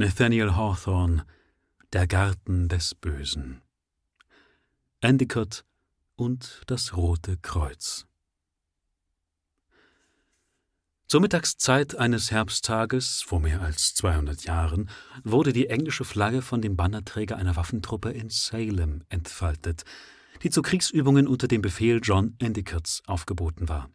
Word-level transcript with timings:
Nathaniel 0.00 0.56
Hawthorne 0.56 1.26
Der 1.92 2.06
Garten 2.06 2.70
des 2.70 2.94
Bösen. 2.94 3.60
Endicott 5.02 5.66
und 6.16 6.62
das 6.68 6.96
Rote 6.96 7.36
Kreuz. 7.36 8.06
Zur 11.06 11.20
Mittagszeit 11.20 11.96
eines 11.96 12.30
Herbsttages 12.30 13.20
vor 13.20 13.40
mehr 13.40 13.60
als 13.60 13.94
200 13.94 14.44
Jahren 14.44 14.88
wurde 15.22 15.52
die 15.52 15.66
englische 15.66 16.06
Flagge 16.06 16.40
von 16.40 16.62
dem 16.62 16.76
Bannerträger 16.76 17.36
einer 17.36 17.56
Waffentruppe 17.56 18.10
in 18.10 18.30
Salem 18.30 19.04
entfaltet, 19.10 19.84
die 20.42 20.48
zu 20.48 20.62
Kriegsübungen 20.62 21.28
unter 21.28 21.46
dem 21.46 21.60
Befehl 21.60 22.00
John 22.02 22.36
Endicotts 22.38 23.02
aufgeboten 23.06 23.68
war. 23.68 23.90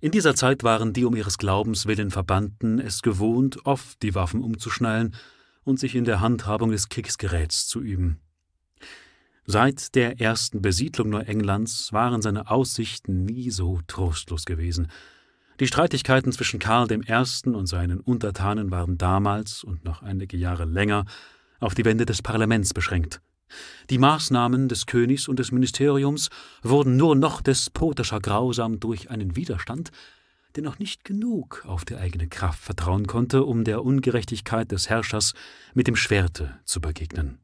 In 0.00 0.10
dieser 0.10 0.34
Zeit 0.34 0.62
waren 0.62 0.92
die 0.92 1.04
um 1.04 1.14
ihres 1.14 1.38
Glaubens 1.38 1.86
willen 1.86 2.10
Verbannten 2.10 2.78
es 2.78 3.02
gewohnt, 3.02 3.66
oft 3.66 4.02
die 4.02 4.14
Waffen 4.14 4.42
umzuschnallen 4.42 5.14
und 5.64 5.78
sich 5.78 5.94
in 5.94 6.04
der 6.04 6.20
Handhabung 6.20 6.70
des 6.70 6.88
Kriegsgeräts 6.88 7.66
zu 7.66 7.80
üben. 7.80 8.20
Seit 9.46 9.94
der 9.94 10.20
ersten 10.20 10.62
Besiedlung 10.62 11.10
Neuenglands 11.10 11.92
waren 11.92 12.22
seine 12.22 12.50
Aussichten 12.50 13.24
nie 13.24 13.50
so 13.50 13.80
trostlos 13.86 14.44
gewesen– 14.44 14.88
die 15.60 15.66
Streitigkeiten 15.66 16.32
zwischen 16.32 16.58
Karl 16.58 16.90
I. 16.90 17.50
und 17.50 17.66
seinen 17.66 18.00
Untertanen 18.00 18.70
waren 18.70 18.96
damals 18.96 19.62
und 19.62 19.84
noch 19.84 20.02
einige 20.02 20.38
Jahre 20.38 20.64
länger 20.64 21.04
auf 21.60 21.74
die 21.74 21.84
Wände 21.84 22.06
des 22.06 22.22
Parlaments 22.22 22.72
beschränkt. 22.72 23.20
Die 23.90 23.98
Maßnahmen 23.98 24.68
des 24.68 24.86
Königs 24.86 25.28
und 25.28 25.38
des 25.38 25.52
Ministeriums 25.52 26.28
wurden 26.62 26.96
nur 26.96 27.16
noch 27.16 27.40
despotischer 27.40 28.20
grausam 28.20 28.80
durch 28.80 29.10
einen 29.10 29.36
Widerstand, 29.36 29.90
der 30.56 30.62
noch 30.62 30.78
nicht 30.78 31.04
genug 31.04 31.64
auf 31.66 31.84
die 31.84 31.96
eigene 31.96 32.28
Kraft 32.28 32.62
vertrauen 32.62 33.06
konnte, 33.06 33.44
um 33.44 33.64
der 33.64 33.84
Ungerechtigkeit 33.84 34.70
des 34.72 34.88
Herrschers 34.88 35.34
mit 35.74 35.86
dem 35.86 35.96
Schwerte 35.96 36.58
zu 36.64 36.80
begegnen. 36.80 37.38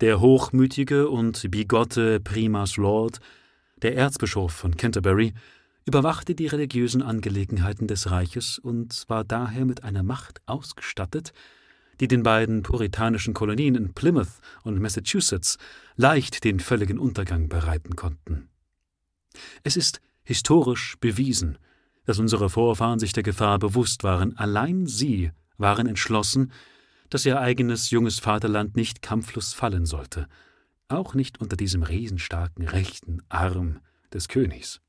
Der 0.00 0.20
hochmütige 0.20 1.08
und 1.08 1.50
bigotte 1.50 2.20
Primas 2.20 2.76
Lord, 2.76 3.18
der 3.82 3.96
Erzbischof 3.96 4.52
von 4.52 4.76
Canterbury, 4.76 5.32
überwachte 5.86 6.34
die 6.34 6.48
religiösen 6.48 7.00
Angelegenheiten 7.00 7.86
des 7.86 8.10
Reiches 8.10 8.58
und 8.58 9.04
war 9.08 9.24
daher 9.24 9.64
mit 9.64 9.84
einer 9.84 10.02
Macht 10.02 10.42
ausgestattet, 10.46 11.32
die 12.00 12.08
den 12.08 12.22
beiden 12.22 12.62
puritanischen 12.62 13.34
Kolonien 13.34 13.74
in 13.74 13.94
Plymouth 13.94 14.40
und 14.62 14.80
Massachusetts 14.80 15.58
leicht 15.96 16.44
den 16.44 16.60
völligen 16.60 16.98
Untergang 16.98 17.48
bereiten 17.48 17.96
konnten. 17.96 18.48
Es 19.62 19.76
ist 19.76 20.00
historisch 20.24 20.96
bewiesen, 21.00 21.58
dass 22.04 22.18
unsere 22.18 22.50
Vorfahren 22.50 22.98
sich 22.98 23.12
der 23.12 23.22
Gefahr 23.22 23.58
bewusst 23.58 24.04
waren. 24.04 24.36
Allein 24.36 24.86
sie 24.86 25.32
waren 25.58 25.86
entschlossen, 25.86 26.52
dass 27.10 27.26
ihr 27.26 27.40
eigenes 27.40 27.90
junges 27.90 28.18
Vaterland 28.18 28.76
nicht 28.76 29.02
kampflos 29.02 29.52
fallen 29.52 29.86
sollte, 29.86 30.28
auch 30.88 31.14
nicht 31.14 31.40
unter 31.40 31.56
diesem 31.56 31.82
riesenstarken 31.82 32.66
rechten 32.66 33.22
Arm 33.28 33.80
des 34.12 34.28
Königs. 34.28 34.80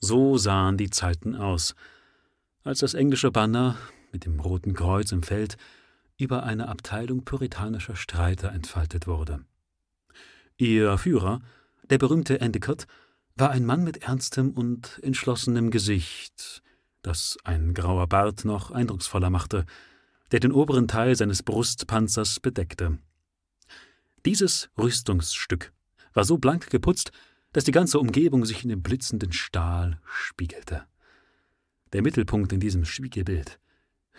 So 0.00 0.36
sahen 0.36 0.76
die 0.76 0.90
Zeiten 0.90 1.36
aus, 1.36 1.74
als 2.64 2.80
das 2.80 2.94
englische 2.94 3.30
Banner 3.30 3.76
mit 4.12 4.24
dem 4.26 4.40
roten 4.40 4.74
Kreuz 4.74 5.12
im 5.12 5.22
Feld 5.22 5.56
über 6.18 6.44
eine 6.44 6.68
Abteilung 6.68 7.24
puritanischer 7.24 7.96
Streiter 7.96 8.52
entfaltet 8.52 9.06
wurde. 9.06 9.44
Ihr 10.56 10.98
Führer, 10.98 11.40
der 11.90 11.98
berühmte 11.98 12.40
Endicott, 12.40 12.86
war 13.34 13.50
ein 13.50 13.64
Mann 13.64 13.82
mit 13.82 14.02
ernstem 14.02 14.50
und 14.50 15.00
entschlossenem 15.02 15.70
Gesicht, 15.70 16.62
das 17.02 17.38
ein 17.44 17.74
grauer 17.74 18.06
Bart 18.06 18.44
noch 18.44 18.70
eindrucksvoller 18.70 19.30
machte, 19.30 19.64
der 20.30 20.40
den 20.40 20.52
oberen 20.52 20.88
Teil 20.88 21.16
seines 21.16 21.42
Brustpanzers 21.42 22.40
bedeckte. 22.40 22.98
Dieses 24.24 24.70
Rüstungsstück 24.78 25.72
war 26.14 26.24
so 26.24 26.38
blank 26.38 26.70
geputzt, 26.70 27.10
dass 27.52 27.64
die 27.64 27.72
ganze 27.72 27.98
Umgebung 27.98 28.44
sich 28.44 28.62
in 28.62 28.68
dem 28.68 28.82
blitzenden 28.82 29.32
Stahl 29.32 30.00
spiegelte. 30.04 30.84
Der 31.92 32.02
Mittelpunkt 32.02 32.52
in 32.52 32.60
diesem 32.60 32.84
Spiegelbild, 32.84 33.58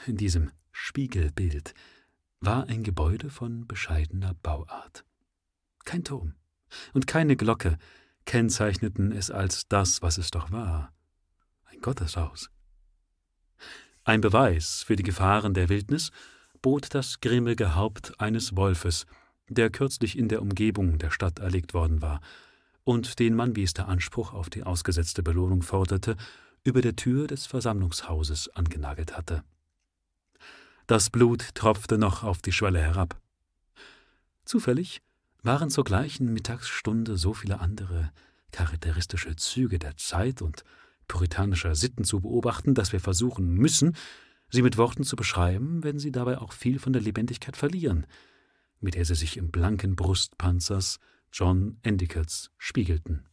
in 0.05 0.17
diesem 0.17 0.51
Spiegelbild, 0.71 1.73
war 2.39 2.67
ein 2.67 2.83
Gebäude 2.83 3.29
von 3.29 3.67
bescheidener 3.67 4.33
Bauart. 4.35 5.05
Kein 5.85 6.03
Turm 6.03 6.35
und 6.93 7.07
keine 7.07 7.35
Glocke 7.35 7.77
kennzeichneten 8.25 9.11
es 9.11 9.31
als 9.31 9.67
das, 9.67 10.01
was 10.01 10.17
es 10.17 10.31
doch 10.31 10.51
war, 10.51 10.93
ein 11.65 11.79
Gotteshaus. 11.81 12.49
Ein 14.03 14.21
Beweis 14.21 14.83
für 14.83 14.95
die 14.95 15.03
Gefahren 15.03 15.53
der 15.53 15.69
Wildnis 15.69 16.11
bot 16.61 16.93
das 16.93 17.21
grimmige 17.21 17.75
Haupt 17.75 18.19
eines 18.19 18.55
Wolfes, 18.55 19.05
der 19.49 19.69
kürzlich 19.69 20.17
in 20.17 20.29
der 20.29 20.41
Umgebung 20.41 20.97
der 20.97 21.11
Stadt 21.11 21.39
erlegt 21.39 21.73
worden 21.73 22.01
war, 22.01 22.21
und 22.83 23.19
den 23.19 23.33
man, 23.35 23.55
wie 23.55 23.63
es 23.63 23.73
der 23.73 23.87
Anspruch 23.87 24.33
auf 24.33 24.49
die 24.49 24.63
ausgesetzte 24.63 25.23
Belohnung 25.23 25.61
forderte, 25.61 26.17
über 26.63 26.81
der 26.81 26.95
Tür 26.95 27.27
des 27.27 27.45
Versammlungshauses 27.45 28.49
angenagelt 28.55 29.15
hatte. 29.15 29.43
Das 30.87 31.09
Blut 31.09 31.55
tropfte 31.55 31.97
noch 31.97 32.23
auf 32.23 32.41
die 32.41 32.51
Schwelle 32.51 32.79
herab. 32.79 33.19
Zufällig 34.43 35.01
waren 35.41 35.69
zur 35.69 35.83
gleichen 35.83 36.33
Mittagsstunde 36.33 37.17
so 37.17 37.33
viele 37.33 37.59
andere 37.59 38.11
charakteristische 38.51 39.35
Züge 39.35 39.79
der 39.79 39.95
Zeit 39.97 40.41
und 40.41 40.63
puritanischer 41.07 41.75
Sitten 41.75 42.03
zu 42.03 42.21
beobachten, 42.21 42.73
dass 42.73 42.91
wir 42.91 42.99
versuchen 42.99 43.53
müssen, 43.53 43.95
sie 44.49 44.61
mit 44.61 44.77
Worten 44.77 45.03
zu 45.03 45.15
beschreiben, 45.15 45.83
wenn 45.83 45.99
sie 45.99 46.11
dabei 46.11 46.37
auch 46.37 46.53
viel 46.53 46.79
von 46.79 46.93
der 46.93 47.01
Lebendigkeit 47.01 47.57
verlieren, 47.57 48.05
mit 48.79 48.95
der 48.95 49.05
sie 49.05 49.15
sich 49.15 49.37
im 49.37 49.51
blanken 49.51 49.95
Brustpanzers 49.95 50.99
John 51.31 51.77
Endicotts 51.81 52.51
spiegelten. 52.57 53.25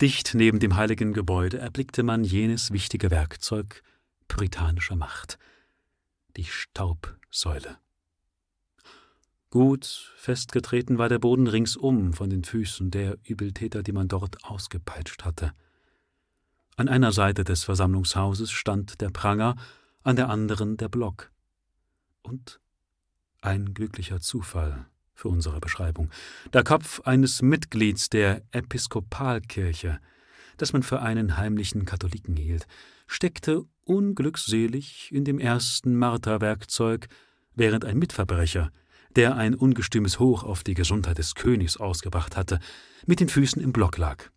Dicht 0.00 0.34
neben 0.34 0.58
dem 0.58 0.76
heiligen 0.76 1.12
Gebäude 1.12 1.58
erblickte 1.58 2.02
man 2.02 2.24
jenes 2.24 2.72
wichtige 2.72 3.10
Werkzeug 3.10 3.82
puritanischer 4.28 4.96
Macht, 4.96 5.38
die 6.36 6.44
Staubsäule. 6.44 7.78
Gut 9.50 10.12
festgetreten 10.16 10.98
war 10.98 11.08
der 11.08 11.18
Boden 11.18 11.46
ringsum 11.46 12.12
von 12.12 12.28
den 12.28 12.44
Füßen 12.44 12.90
der 12.90 13.16
Übeltäter, 13.24 13.82
die 13.82 13.92
man 13.92 14.08
dort 14.08 14.44
ausgepeitscht 14.44 15.24
hatte. 15.24 15.52
An 16.76 16.88
einer 16.88 17.12
Seite 17.12 17.42
des 17.42 17.64
Versammlungshauses 17.64 18.50
stand 18.50 19.00
der 19.00 19.10
Pranger, 19.10 19.56
an 20.02 20.16
der 20.16 20.28
anderen 20.28 20.76
der 20.76 20.88
Block. 20.88 21.30
Und 22.22 22.60
ein 23.40 23.72
glücklicher 23.72 24.20
Zufall 24.20 24.86
für 25.14 25.28
unsere 25.28 25.60
Beschreibung, 25.60 26.10
der 26.52 26.64
Kopf 26.64 27.00
eines 27.00 27.40
Mitglieds 27.40 28.10
der 28.10 28.42
Episkopalkirche, 28.50 30.00
das 30.58 30.72
man 30.74 30.82
für 30.82 31.00
einen 31.00 31.38
heimlichen 31.38 31.86
Katholiken 31.86 32.36
hielt, 32.36 32.66
steckte 33.06 33.64
unglückselig 33.84 35.10
in 35.12 35.24
dem 35.24 35.38
ersten 35.38 35.96
Marterwerkzeug, 35.96 37.08
während 37.54 37.84
ein 37.84 37.98
Mitverbrecher, 37.98 38.70
der 39.14 39.36
ein 39.36 39.54
ungestümes 39.54 40.18
Hoch 40.18 40.44
auf 40.44 40.62
die 40.62 40.74
Gesundheit 40.74 41.18
des 41.18 41.34
Königs 41.34 41.76
ausgebracht 41.76 42.36
hatte, 42.36 42.60
mit 43.06 43.20
den 43.20 43.28
Füßen 43.28 43.62
im 43.62 43.72
Block 43.72 43.96
lag. 43.96 44.30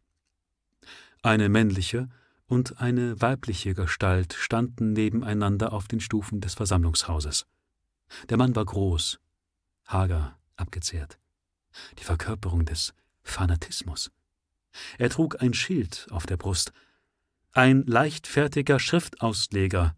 Eine 1.22 1.50
männliche 1.50 2.09
und 2.47 2.79
eine 2.79 3.22
weibliche 3.22 3.74
Gestalt 3.74 4.34
standen 4.34 4.94
nebeneinander 4.94 5.74
auf 5.74 5.88
den 5.88 6.00
Stufen 6.00 6.40
des 6.40 6.53
Versammlungshauses. 6.53 7.46
Der 8.29 8.38
Mann 8.38 8.56
war 8.56 8.66
groß, 8.66 9.19
hager, 9.85 10.38
abgezehrt. 10.56 11.19
Die 12.00 12.03
Verkörperung 12.03 12.66
des 12.66 12.94
Fanatismus. 13.22 14.12
Er 14.97 15.09
trug 15.09 15.41
ein 15.41 15.53
Schild 15.53 16.08
auf 16.09 16.25
der 16.25 16.38
Brust, 16.38 16.72
ein 17.51 17.83
leichtfertiger 17.85 18.79
Schriftausleger, 18.79 19.96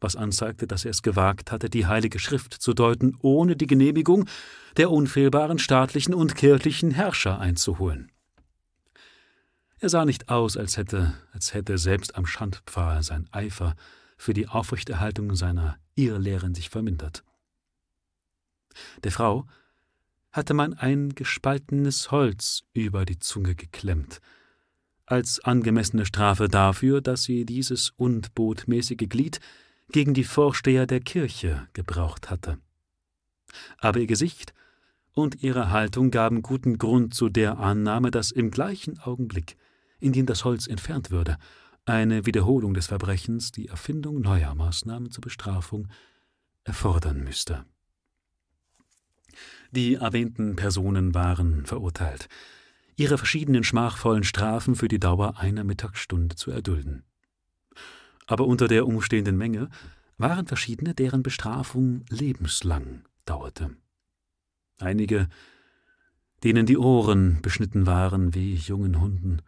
was 0.00 0.16
anzeigte, 0.16 0.66
dass 0.66 0.84
er 0.84 0.92
es 0.92 1.02
gewagt 1.02 1.50
hatte, 1.50 1.68
die 1.68 1.86
Heilige 1.86 2.18
Schrift 2.18 2.54
zu 2.54 2.72
deuten, 2.72 3.16
ohne 3.20 3.56
die 3.56 3.66
Genehmigung 3.66 4.28
der 4.76 4.90
unfehlbaren 4.90 5.58
staatlichen 5.58 6.14
und 6.14 6.36
kirchlichen 6.36 6.90
Herrscher 6.90 7.38
einzuholen. 7.38 8.12
Er 9.80 9.88
sah 9.88 10.04
nicht 10.04 10.28
aus, 10.28 10.56
als 10.56 10.76
hätte, 10.76 11.14
als 11.32 11.54
hätte 11.54 11.78
selbst 11.78 12.16
am 12.16 12.26
Schandpfahl 12.26 13.02
sein 13.02 13.28
Eifer 13.30 13.74
für 14.16 14.34
die 14.34 14.48
Aufrechterhaltung 14.48 15.36
seiner 15.36 15.78
Irrlehren 15.94 16.54
sich 16.54 16.68
vermindert. 16.68 17.24
Der 19.04 19.12
Frau 19.12 19.46
hatte 20.32 20.54
man 20.54 20.74
ein 20.74 21.14
gespaltenes 21.14 22.10
Holz 22.10 22.62
über 22.72 23.04
die 23.04 23.18
Zunge 23.18 23.54
geklemmt, 23.54 24.20
als 25.08 25.40
angemessene 25.40 26.04
Strafe 26.04 26.48
dafür, 26.48 27.00
dass 27.00 27.22
sie 27.22 27.46
dieses 27.46 27.90
unbotmäßige 27.96 29.08
Glied 29.08 29.40
gegen 29.90 30.12
die 30.12 30.24
Vorsteher 30.24 30.86
der 30.86 31.00
Kirche 31.00 31.66
gebraucht 31.72 32.30
hatte. 32.30 32.58
Aber 33.78 34.00
ihr 34.00 34.06
Gesicht 34.06 34.52
und 35.12 35.42
ihre 35.42 35.70
Haltung 35.70 36.10
gaben 36.10 36.42
guten 36.42 36.76
Grund 36.76 37.14
zu 37.14 37.30
der 37.30 37.58
Annahme, 37.58 38.10
dass 38.10 38.30
im 38.30 38.50
gleichen 38.50 38.98
Augenblick, 38.98 39.56
in 39.98 40.12
dem 40.12 40.26
das 40.26 40.44
Holz 40.44 40.66
entfernt 40.66 41.10
würde, 41.10 41.38
eine 41.86 42.26
Wiederholung 42.26 42.74
des 42.74 42.88
Verbrechens 42.88 43.50
die 43.50 43.68
Erfindung 43.68 44.20
neuer 44.20 44.54
Maßnahmen 44.54 45.10
zur 45.10 45.22
Bestrafung 45.22 45.88
erfordern 46.64 47.24
müsste. 47.24 47.64
Die 49.70 49.94
erwähnten 49.94 50.56
Personen 50.56 51.14
waren 51.14 51.64
verurteilt, 51.64 52.28
ihre 52.98 53.16
verschiedenen 53.16 53.62
schmachvollen 53.62 54.24
Strafen 54.24 54.74
für 54.74 54.88
die 54.88 54.98
Dauer 54.98 55.38
einer 55.38 55.62
Mittagsstunde 55.62 56.34
zu 56.34 56.50
erdulden. 56.50 57.04
Aber 58.26 58.46
unter 58.46 58.66
der 58.66 58.86
umstehenden 58.86 59.38
Menge 59.38 59.70
waren 60.18 60.48
verschiedene, 60.48 60.94
deren 60.94 61.22
Bestrafung 61.22 62.04
lebenslang 62.10 63.04
dauerte. 63.24 63.70
Einige, 64.78 65.28
denen 66.42 66.66
die 66.66 66.76
Ohren 66.76 67.40
beschnitten 67.40 67.86
waren 67.86 68.34
wie 68.34 68.54
jungen 68.54 69.00
Hunden, 69.00 69.42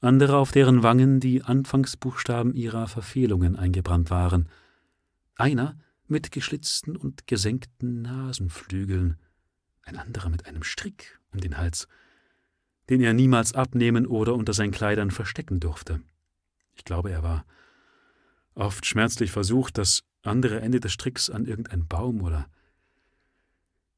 andere, 0.00 0.36
auf 0.36 0.52
deren 0.52 0.82
Wangen 0.82 1.20
die 1.20 1.42
Anfangsbuchstaben 1.42 2.52
ihrer 2.52 2.88
Verfehlungen 2.88 3.56
eingebrannt 3.56 4.10
waren, 4.10 4.50
einer 5.36 5.78
mit 6.06 6.30
geschlitzten 6.30 6.94
und 6.94 7.26
gesenkten 7.26 8.02
Nasenflügeln, 8.02 9.16
ein 9.82 9.96
anderer 9.96 10.28
mit 10.28 10.44
einem 10.44 10.62
Strick 10.62 11.18
um 11.32 11.40
den 11.40 11.56
Hals, 11.56 11.88
den 12.90 13.00
er 13.00 13.14
niemals 13.14 13.54
abnehmen 13.54 14.06
oder 14.06 14.34
unter 14.34 14.52
seinen 14.52 14.72
Kleidern 14.72 15.10
verstecken 15.10 15.60
durfte. 15.60 16.00
Ich 16.74 16.84
glaube, 16.84 17.10
er 17.10 17.22
war 17.22 17.44
oft 18.54 18.86
schmerzlich 18.86 19.30
versucht, 19.30 19.78
das 19.78 20.04
andere 20.22 20.60
Ende 20.60 20.80
des 20.80 20.92
Stricks 20.92 21.30
an 21.30 21.46
irgendeinen 21.46 21.86
Baum 21.86 22.22
oder 22.22 22.48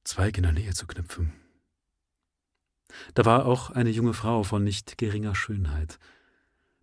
Zweig 0.05 0.37
in 0.37 0.45
der 0.45 0.53
Nähe 0.53 0.73
zu 0.73 0.87
knüpfen. 0.87 1.33
Da 3.15 3.25
war 3.25 3.47
auch 3.47 3.71
eine 3.71 3.91
junge 3.91 4.15
Frau 4.15 4.45
von 4.45 4.63
nicht 4.63 4.99
geringer 4.99 5.35
Schönheit, 5.35 5.99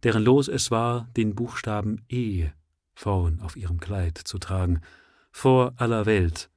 deren 0.04 0.24
Los 0.24 0.50
es 0.50 0.72
war, 0.72 1.08
den 1.16 1.34
Buchstaben 1.34 2.04
E 2.10 2.50
vorn 2.94 3.40
auf 3.40 3.56
ihrem 3.56 3.80
Kleid 3.80 4.18
zu 4.18 4.38
tragen, 4.38 4.82
vor 5.32 5.74
aller 5.78 6.06
Welt 6.06 6.50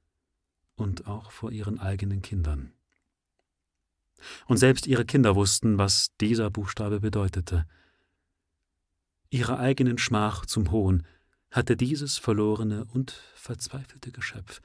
und 0.75 1.07
auch 1.07 1.31
vor 1.31 1.53
ihren 1.53 1.79
eigenen 1.79 2.21
Kindern. 2.21 2.73
Und 4.47 4.57
selbst 4.57 4.87
ihre 4.87 5.05
Kinder 5.05 5.37
wussten, 5.37 5.79
was 5.79 6.09
dieser 6.21 6.51
Buchstabe 6.51 7.01
bedeutete. 7.01 7.67
Ihrer 9.31 9.59
eigenen 9.59 9.99
Schmach 9.99 10.47
zum 10.47 10.71
Hohn 10.71 11.07
hatte 11.51 11.77
dieses 11.77 12.19
verlorene 12.19 12.85
und 12.87 13.13
verzweifelte 13.35 14.13
Geschöpf 14.13 14.61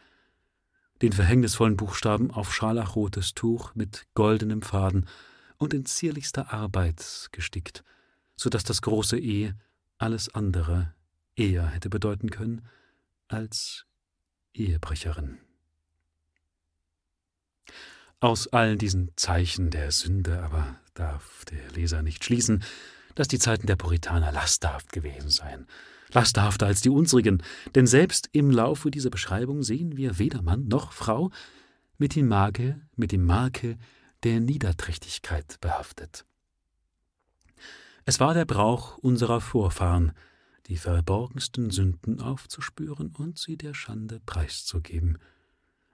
den 1.02 1.14
verhängnisvollen 1.14 1.78
Buchstaben 1.78 2.32
auf 2.32 2.54
scharlachrotes 2.54 3.34
Tuch 3.34 3.74
mit 3.76 4.06
goldenem 4.14 4.62
Faden 4.62 5.08
und 5.58 5.74
in 5.74 5.86
zierlichster 5.86 6.54
Arbeit 6.54 7.30
gestickt, 7.32 7.84
so 8.36 8.50
dass 8.50 8.64
das 8.64 8.82
große 8.82 9.18
E 9.18 9.54
alles 9.98 10.34
andere 10.34 10.94
eher 11.36 11.66
hätte 11.68 11.90
bedeuten 11.90 12.30
können 12.30 12.68
als 13.28 13.86
Ehebrecherin. 14.54 15.40
Aus 18.22 18.48
allen 18.50 18.78
diesen 18.78 19.10
Zeichen 19.16 19.72
der 19.72 19.92
Sünde 19.92 20.44
aber 20.44 20.76
darf 20.94 21.44
der 21.46 21.72
Leser 21.72 22.04
nicht 22.04 22.24
schließen, 22.24 22.64
dass 23.16 23.28
die 23.28 23.40
Zeiten 23.40 23.66
der 23.66 23.76
Puritaner 23.76 24.32
lasterhaft 24.32 24.92
gewesen 24.92 25.32
seien, 25.32 25.66
lasterhafter 26.12 26.68
als 26.68 26.82
die 26.82 26.92
unsrigen, 26.92 27.42
denn 27.74 27.88
selbst 27.88 28.30
im 28.32 28.52
Laufe 28.52 28.92
dieser 28.92 29.10
Beschreibung 29.10 29.64
sehen 29.64 29.98
wir 29.98 30.20
weder 30.20 30.44
Mann 30.44 30.68
noch 30.68 30.92
Frau 30.94 31.32
mit 31.98 32.16
dem 32.16 32.28
Makel, 32.28 32.80
mit 32.96 33.12
dem 33.12 33.26
Makel 33.26 33.80
der 34.22 34.40
Niederträchtigkeit 34.40 35.60
behaftet. 35.60 36.24
Es 38.06 38.20
war 38.20 38.36
der 38.36 38.46
Brauch 38.46 39.00
unserer 39.00 39.42
Vorfahren, 39.42 40.12
die 40.68 40.78
verborgensten 40.78 41.72
Sünden 41.72 42.22
aufzuspüren 42.22 43.16
und 43.16 43.40
sie 43.40 43.58
der 43.58 43.74
Schande 43.74 44.20
preiszugeben, 44.24 45.18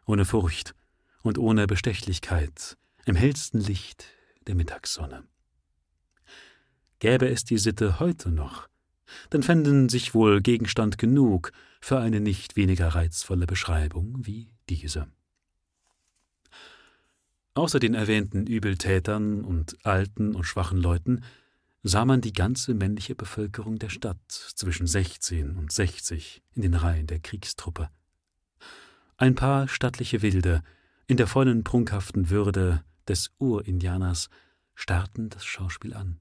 ohne 0.06 0.26
Furcht 0.26 0.76
und 1.22 1.38
ohne 1.38 1.68
Bestechlichkeit, 1.68 2.78
im 3.06 3.16
hellsten 3.16 3.60
Licht 3.60 4.06
der 4.48 4.56
Mittagssonne. 4.56 5.24
Gäbe 7.00 7.30
es 7.30 7.44
die 7.44 7.58
Sitte 7.58 8.00
heute 8.00 8.30
noch, 8.30 8.68
dann 9.30 9.44
fänden 9.44 9.90
sich 9.90 10.14
wohl 10.14 10.42
Gegenstand 10.42 10.98
genug 10.98 11.52
für 11.80 12.00
eine 12.00 12.20
nicht 12.20 12.56
weniger 12.56 12.90
reizvolle 12.90 13.46
Beschreibung 13.46 14.26
wie 14.26 14.50
diese. 14.70 15.08
Außer 17.54 17.80
den 17.80 17.96
erwähnten 17.96 18.46
Übeltätern 18.46 19.44
und 19.44 19.84
alten 19.86 20.36
und 20.36 20.44
schwachen 20.44 20.78
Leuten 20.78 21.24
sah 21.82 22.06
man 22.06 22.22
die 22.22 22.34
ganze 22.34 22.74
männliche 22.74 23.16
Bevölkerung 23.16 23.80
der 23.80 23.90
Stadt 23.90 24.20
zwischen 24.30 24.88
16 24.88 25.58
und 25.58 25.72
60 25.72 26.44
in 26.54 26.62
den 26.62 26.74
Reihen 26.74 27.08
der 27.08 27.20
Kriegstruppe. 27.20 27.90
Ein 29.18 29.36
paar 29.36 29.68
stattliche 29.68 30.22
Wilde 30.22 30.62
in 31.08 31.18
der 31.18 31.28
vollen 31.28 31.64
prunkhaften 31.64 32.30
Würde 32.30 32.84
des 33.08 33.32
Urindianers 33.40 34.30
starrten 34.76 35.30
das 35.30 35.46
Schauspiel 35.46 35.94
an. 35.94 36.20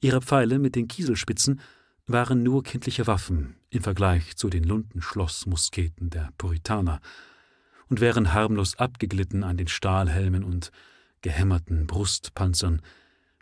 Ihre 0.00 0.20
Pfeile 0.20 0.58
mit 0.58 0.74
den 0.74 0.88
Kieselspitzen 0.88 1.60
waren 2.06 2.42
nur 2.42 2.64
kindliche 2.64 3.06
Waffen 3.06 3.54
im 3.70 3.82
Vergleich 3.82 4.36
zu 4.36 4.50
den 4.50 4.64
Lundenschlossmusketen 4.64 6.10
der 6.10 6.30
Puritaner 6.36 7.00
und 7.88 8.00
wären 8.00 8.32
harmlos 8.32 8.76
abgeglitten 8.76 9.44
an 9.44 9.56
den 9.56 9.68
Stahlhelmen 9.68 10.42
und 10.42 10.72
gehämmerten 11.22 11.86
Brustpanzern, 11.86 12.82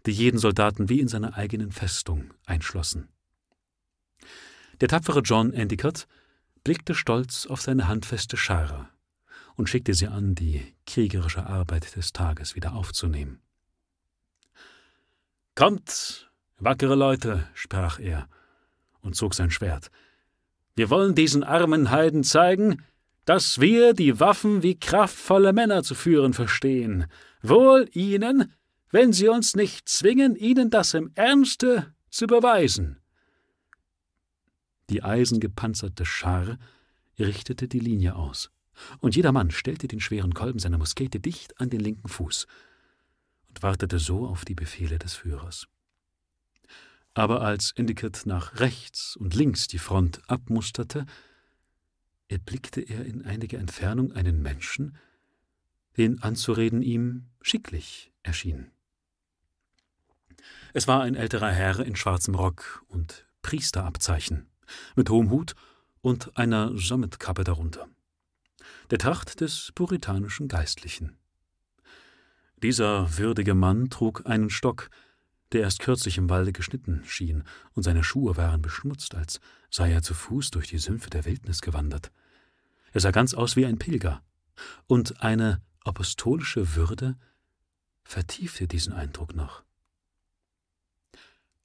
die 0.04 0.10
jeden 0.10 0.38
Soldaten 0.38 0.90
wie 0.90 1.00
in 1.00 1.08
seiner 1.08 1.36
eigenen 1.36 1.72
Festung 1.72 2.34
einschlossen. 2.44 3.08
Der 4.80 4.88
tapfere 4.88 5.20
John 5.20 5.54
Endicott 5.54 6.06
blickte 6.64 6.94
stolz 6.94 7.46
auf 7.46 7.62
seine 7.62 7.88
handfeste 7.88 8.36
Schar 8.36 8.90
und 9.58 9.68
schickte 9.68 9.92
sie 9.92 10.06
an, 10.06 10.36
die 10.36 10.62
kriegerische 10.86 11.44
Arbeit 11.44 11.96
des 11.96 12.12
Tages 12.12 12.54
wieder 12.54 12.74
aufzunehmen. 12.74 13.42
Kommt, 15.56 16.30
wackere 16.58 16.94
Leute, 16.94 17.48
sprach 17.54 17.98
er 17.98 18.28
und 19.00 19.16
zog 19.16 19.34
sein 19.34 19.50
Schwert. 19.50 19.90
Wir 20.76 20.90
wollen 20.90 21.16
diesen 21.16 21.42
armen 21.42 21.90
Heiden 21.90 22.22
zeigen, 22.22 22.84
dass 23.24 23.60
wir 23.60 23.94
die 23.94 24.20
Waffen 24.20 24.62
wie 24.62 24.78
kraftvolle 24.78 25.52
Männer 25.52 25.82
zu 25.82 25.96
führen 25.96 26.34
verstehen. 26.34 27.06
Wohl 27.42 27.90
ihnen, 27.92 28.54
wenn 28.92 29.12
sie 29.12 29.28
uns 29.28 29.56
nicht 29.56 29.88
zwingen, 29.88 30.36
ihnen 30.36 30.70
das 30.70 30.94
im 30.94 31.10
Ernste 31.16 31.92
zu 32.10 32.28
beweisen. 32.28 33.00
Die 34.88 35.02
eisengepanzerte 35.02 36.06
Schar 36.06 36.58
richtete 37.18 37.66
die 37.66 37.80
Linie 37.80 38.14
aus, 38.14 38.52
und 39.00 39.16
jeder 39.16 39.32
Mann 39.32 39.50
stellte 39.50 39.88
den 39.88 40.00
schweren 40.00 40.34
Kolben 40.34 40.58
seiner 40.58 40.78
Muskete 40.78 41.20
dicht 41.20 41.60
an 41.60 41.70
den 41.70 41.80
linken 41.80 42.08
Fuß 42.08 42.46
und 43.48 43.62
wartete 43.62 43.98
so 43.98 44.26
auf 44.26 44.44
die 44.44 44.54
Befehle 44.54 44.98
des 44.98 45.14
Führers. 45.14 45.66
Aber 47.14 47.42
als 47.42 47.72
Endicott 47.72 48.22
nach 48.26 48.60
rechts 48.60 49.16
und 49.16 49.34
links 49.34 49.66
die 49.66 49.78
Front 49.78 50.20
abmusterte, 50.30 51.06
erblickte 52.28 52.80
er 52.80 53.04
in 53.04 53.24
einiger 53.24 53.58
Entfernung 53.58 54.12
einen 54.12 54.42
Menschen, 54.42 54.96
den 55.96 56.22
anzureden 56.22 56.82
ihm 56.82 57.26
schicklich 57.40 58.12
erschien. 58.22 58.70
Es 60.74 60.86
war 60.86 61.02
ein 61.02 61.14
älterer 61.14 61.50
Herr 61.50 61.80
in 61.80 61.96
schwarzem 61.96 62.34
Rock 62.34 62.84
und 62.88 63.26
Priesterabzeichen, 63.42 64.46
mit 64.94 65.10
hohem 65.10 65.30
Hut 65.30 65.54
und 66.02 66.36
einer 66.36 66.76
Sammetkappe 66.76 67.42
darunter. 67.42 67.88
Der 68.90 68.98
Tracht 68.98 69.40
des 69.40 69.70
puritanischen 69.74 70.48
Geistlichen. 70.48 71.18
Dieser 72.62 73.18
würdige 73.18 73.54
Mann 73.54 73.90
trug 73.90 74.22
einen 74.24 74.48
Stock, 74.48 74.88
der 75.52 75.60
erst 75.60 75.80
kürzlich 75.80 76.16
im 76.16 76.30
Walde 76.30 76.52
geschnitten 76.52 77.02
schien, 77.04 77.44
und 77.74 77.82
seine 77.82 78.02
Schuhe 78.02 78.36
waren 78.38 78.62
beschmutzt, 78.62 79.14
als 79.14 79.40
sei 79.70 79.92
er 79.92 80.02
zu 80.02 80.14
Fuß 80.14 80.50
durch 80.50 80.68
die 80.68 80.78
Sümpfe 80.78 81.10
der 81.10 81.26
Wildnis 81.26 81.60
gewandert. 81.60 82.10
Er 82.92 83.00
sah 83.00 83.10
ganz 83.10 83.34
aus 83.34 83.56
wie 83.56 83.66
ein 83.66 83.78
Pilger, 83.78 84.22
und 84.86 85.22
eine 85.22 85.60
apostolische 85.80 86.74
Würde 86.74 87.16
vertiefte 88.04 88.66
diesen 88.66 88.94
Eindruck 88.94 89.36
noch. 89.36 89.64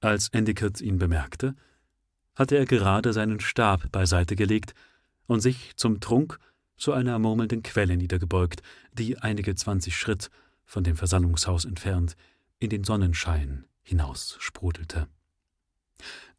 Als 0.01 0.27
Endicott 0.29 0.81
ihn 0.81 0.99
bemerkte, 0.99 1.55
hatte 2.35 2.57
er 2.57 2.65
gerade 2.65 3.13
seinen 3.13 3.39
Stab 3.39 3.91
beiseite 3.93 4.35
gelegt 4.35 4.73
und 5.25 5.39
sich 5.39 5.75
zum 5.77 6.01
Trunk 6.01 6.37
zu 6.77 6.93
einer 6.93 7.19
murmelnden 7.19 7.63
Quelle 7.63 7.97
niedergebeugt, 7.97 8.61
die 8.93 9.17
einige 9.17 9.55
zwanzig 9.55 9.97
Schritt 9.97 10.29
von 10.65 10.83
dem 10.83 10.95
Versammlungshaus 10.95 11.65
entfernt, 11.65 12.15
in 12.59 12.69
den 12.69 12.83
Sonnenschein 12.83 13.65
hinaus 13.81 14.37
sprudelte. 14.39 15.07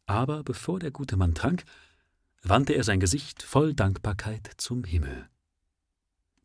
Aber 0.05 0.43
bevor 0.43 0.79
der 0.79 0.91
gute 0.91 1.17
Mann 1.17 1.35
trank, 1.35 1.63
wandte 2.41 2.73
er 2.73 2.83
sein 2.83 2.99
Gesicht 2.99 3.43
voll 3.43 3.73
Dankbarkeit 3.73 4.51
zum 4.57 4.83
Himmel. 4.83 5.27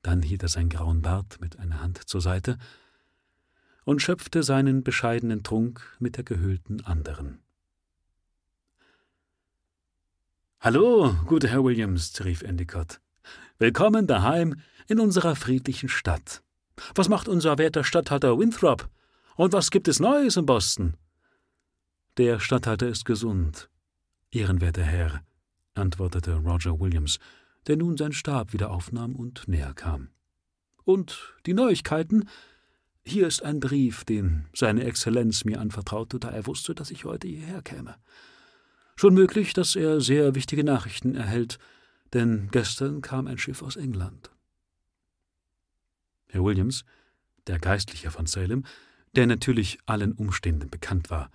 Dann 0.02 0.22
hielt 0.22 0.42
er 0.42 0.48
seinen 0.48 0.70
grauen 0.70 1.02
Bart 1.02 1.40
mit 1.40 1.58
einer 1.58 1.80
Hand 1.80 2.08
zur 2.08 2.20
Seite 2.20 2.58
und 3.84 4.00
schöpfte 4.00 4.42
seinen 4.42 4.82
bescheidenen 4.82 5.42
Trunk 5.42 5.96
mit 5.98 6.16
der 6.16 6.24
gehöhlten 6.24 6.84
anderen. 6.84 7.42
Hallo, 10.60 11.14
guter 11.26 11.48
Herr 11.48 11.64
Williams, 11.64 12.22
rief 12.24 12.42
Endicott. 12.42 13.00
Willkommen 13.62 14.06
daheim 14.06 14.54
in 14.88 14.98
unserer 14.98 15.36
friedlichen 15.36 15.90
Stadt. 15.90 16.42
Was 16.94 17.10
macht 17.10 17.28
unser 17.28 17.58
werter 17.58 17.84
Statthalter 17.84 18.38
Winthrop? 18.38 18.88
Und 19.36 19.52
was 19.52 19.70
gibt 19.70 19.86
es 19.86 20.00
Neues 20.00 20.38
in 20.38 20.46
Boston? 20.46 20.94
Der 22.16 22.40
Statthalter 22.40 22.88
ist 22.88 23.04
gesund, 23.04 23.68
ehrenwerter 24.30 24.82
Herr, 24.82 25.20
antwortete 25.74 26.36
Roger 26.36 26.80
Williams, 26.80 27.18
der 27.66 27.76
nun 27.76 27.98
seinen 27.98 28.14
Stab 28.14 28.54
wieder 28.54 28.70
aufnahm 28.70 29.14
und 29.14 29.46
näher 29.46 29.74
kam. 29.74 30.08
Und 30.84 31.34
die 31.44 31.52
Neuigkeiten? 31.52 32.30
Hier 33.04 33.26
ist 33.26 33.42
ein 33.42 33.60
Brief, 33.60 34.04
den 34.04 34.46
seine 34.54 34.84
Exzellenz 34.84 35.44
mir 35.44 35.60
anvertraute, 35.60 36.18
da 36.18 36.30
er 36.30 36.46
wusste, 36.46 36.74
dass 36.74 36.90
ich 36.90 37.04
heute 37.04 37.28
hierher 37.28 37.60
käme. 37.60 37.96
Schon 38.96 39.12
möglich, 39.12 39.52
dass 39.52 39.76
er 39.76 40.00
sehr 40.00 40.34
wichtige 40.34 40.64
Nachrichten 40.64 41.14
erhält, 41.14 41.58
denn 42.12 42.48
gestern 42.50 43.02
kam 43.02 43.26
ein 43.26 43.38
Schiff 43.38 43.62
aus 43.62 43.76
England. 43.76 44.30
Herr 46.28 46.44
Williams, 46.44 46.84
der 47.46 47.58
Geistliche 47.58 48.10
von 48.10 48.26
Salem, 48.26 48.64
der 49.14 49.26
natürlich 49.26 49.78
allen 49.86 50.12
Umständen 50.12 50.70
bekannt 50.70 51.10
war, 51.10 51.30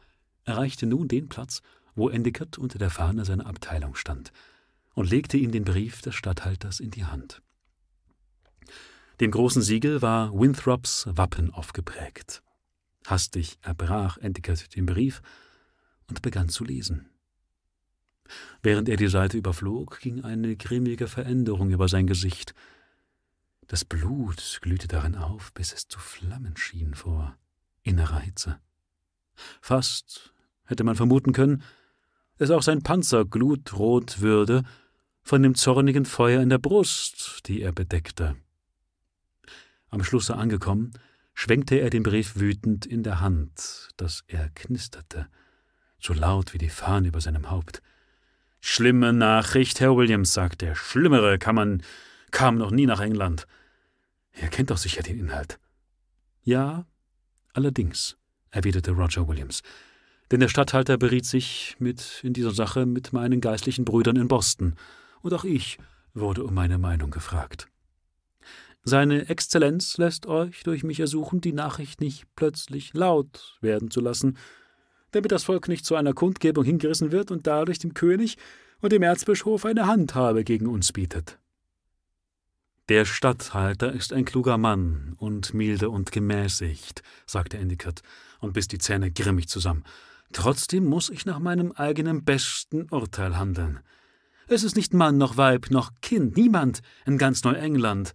erreichte 0.46 0.86
nun 0.86 1.08
den 1.08 1.28
Platz, 1.28 1.62
wo 1.96 2.10
Endicott 2.10 2.58
unter 2.58 2.78
der 2.78 2.90
Fahne 2.90 3.26
seiner 3.26 3.48
Abteilung 3.48 3.96
stand, 3.96 4.32
und 4.94 5.10
legte 5.10 5.38
ihm 5.38 5.52
den 5.52 5.66
Brief 5.66 6.02
des 6.02 6.16
Statthalters 6.16 6.80
in 6.80 6.92
die 6.92 7.06
Hand. 7.06 7.42
Dem 9.20 9.32
großen 9.32 9.62
Siegel 9.62 10.02
war 10.02 10.34
Winthrops 10.34 11.08
Wappen 11.10 11.54
aufgeprägt. 11.54 12.42
Hastig 13.06 13.58
erbrach 13.62 14.18
Endicott 14.18 14.76
den 14.76 14.86
Brief 14.86 15.22
und 16.08 16.22
begann 16.22 16.50
zu 16.50 16.64
lesen. 16.64 17.10
Während 18.64 18.90
er 18.90 18.98
die 18.98 19.08
Seite 19.08 19.38
überflog, 19.38 20.00
ging 20.00 20.24
eine 20.24 20.56
grimmige 20.56 21.08
Veränderung 21.08 21.72
über 21.72 21.88
sein 21.88 22.08
Gesicht. 22.08 22.54
Das 23.68 23.86
Blut 23.86 24.60
glühte 24.62 24.88
darin 24.88 25.16
auf, 25.16 25.54
bis 25.54 25.74
es 25.74 25.88
zu 25.88 26.00
flammen 26.00 26.58
schien 26.58 26.94
vor 26.94 27.38
innerer 27.84 28.20
Hitze. 28.20 28.60
Fast 29.62 30.34
hätte 30.66 30.84
man 30.84 30.96
vermuten 30.96 31.34
können, 31.34 31.64
dass 32.38 32.52
auch 32.52 32.64
sein 32.64 32.84
Panzer 32.84 33.26
glutrot 33.26 34.22
würde 34.22 34.64
von 35.22 35.42
dem 35.42 35.56
zornigen 35.56 36.06
Feuer 36.06 36.42
in 36.42 36.50
der 36.50 36.58
Brust, 36.58 37.48
die 37.48 37.62
er 37.62 37.72
bedeckte. 37.72 38.36
Am 39.90 40.04
Schlusse 40.04 40.36
angekommen, 40.36 40.94
schwenkte 41.34 41.76
er 41.76 41.90
den 41.90 42.04
Brief 42.04 42.36
wütend 42.36 42.86
in 42.86 43.04
der 43.04 43.22
Hand, 43.22 43.90
dass 43.98 44.24
er 44.28 44.50
knisterte, 44.50 45.28
so 46.00 46.14
laut 46.14 46.54
wie 46.54 46.58
die 46.58 46.70
Fahne 46.70 47.08
über 47.08 47.22
seinem 47.22 47.50
Haupt. 47.50 47.82
Schlimme 48.68 49.14
Nachricht, 49.14 49.80
Herr 49.80 49.96
Williams, 49.96 50.34
sagte 50.34 50.66
er. 50.66 50.76
Schlimmere 50.76 51.38
kann 51.38 51.54
man, 51.54 51.84
kam 52.32 52.58
noch 52.58 52.72
nie 52.72 52.88
nach 52.88 53.00
England. 53.00 53.46
Er 54.32 54.48
kennt 54.48 54.72
doch 54.72 54.78
sicher 54.78 55.04
den 55.04 55.20
Inhalt. 55.20 55.60
Ja, 56.42 56.88
allerdings, 57.54 58.18
erwiderte 58.50 58.90
Roger 58.90 59.28
Williams, 59.28 59.62
denn 60.32 60.40
der 60.40 60.48
Statthalter 60.48 60.98
beriet 60.98 61.28
sich 61.28 61.76
mit 61.78 62.22
in 62.24 62.34
dieser 62.34 62.50
Sache 62.50 62.88
mit 62.88 63.14
meinen 63.14 63.40
geistlichen 63.40 63.86
Brüdern 63.86 64.16
in 64.16 64.28
Boston, 64.28 64.74
und 65.22 65.32
auch 65.36 65.44
ich 65.44 65.78
wurde 66.16 66.44
um 66.44 66.56
meine 66.56 66.80
Meinung 66.80 67.12
gefragt. 67.12 67.68
Seine 68.84 69.30
Exzellenz 69.30 69.98
lässt 69.98 70.26
euch 70.26 70.64
durch 70.64 70.84
mich 70.84 71.00
ersuchen, 71.00 71.40
die 71.40 71.54
Nachricht 71.54 72.02
nicht 72.02 72.26
plötzlich 72.36 72.96
laut 72.96 73.60
werden 73.62 73.92
zu 73.92 74.02
lassen, 74.02 74.38
damit 75.16 75.32
das 75.32 75.46
Volk 75.46 75.68
nicht 75.68 75.86
zu 75.86 75.96
einer 75.96 76.14
Kundgebung 76.14 76.64
hingerissen 76.64 77.12
wird 77.12 77.32
und 77.32 77.48
dadurch 77.48 77.80
dem 77.80 77.94
König 77.94 78.38
und 78.82 78.92
dem 78.92 79.02
Erzbischof 79.02 79.66
eine 79.66 79.88
Handhabe 79.88 80.44
gegen 80.44 80.68
uns 80.68 80.92
bietet. 80.92 81.40
Der 82.90 83.06
Statthalter 83.06 83.92
ist 83.94 84.14
ein 84.14 84.26
kluger 84.26 84.58
Mann 84.58 85.16
und 85.18 85.54
milde 85.54 85.90
und 85.90 86.12
gemäßigt, 86.12 87.02
sagte 87.26 87.58
Endicott 87.58 88.02
und 88.40 88.54
biss 88.54 88.68
die 88.68 88.78
Zähne 88.78 89.10
grimmig 89.10 89.48
zusammen. 89.48 89.84
Trotzdem 90.34 90.86
muss 90.86 91.10
ich 91.10 91.26
nach 91.26 91.40
meinem 91.40 91.72
eigenen 91.72 92.24
besten 92.24 92.88
Urteil 92.92 93.38
handeln. 93.38 93.80
Es 94.48 94.64
ist 94.64 94.76
nicht 94.76 94.94
Mann 94.94 95.18
noch 95.18 95.38
Weib 95.38 95.72
noch 95.72 95.94
Kind, 96.02 96.36
niemand 96.36 96.82
in 97.06 97.18
ganz 97.18 97.44
Neuengland, 97.44 98.14